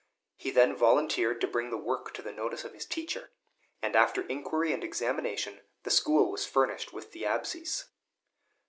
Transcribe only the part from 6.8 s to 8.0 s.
with the "Absies."